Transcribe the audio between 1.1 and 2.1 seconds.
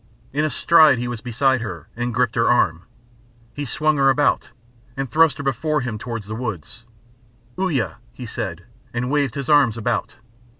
beside her,